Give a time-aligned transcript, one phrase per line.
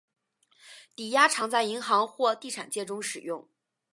[0.95, 3.47] 抵押常在银行或地产界中使用。